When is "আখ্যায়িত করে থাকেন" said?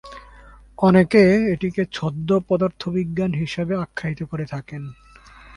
3.75-4.83